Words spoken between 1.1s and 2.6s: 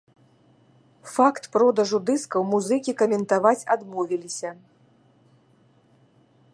Факт продажу дыскаў